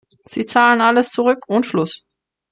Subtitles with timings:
[0.25, 2.07] Sie zahlten alles zurück, und Schluss.